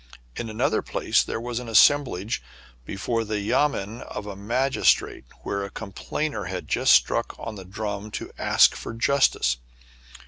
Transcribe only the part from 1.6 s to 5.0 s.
assemblage before the yamen of a magis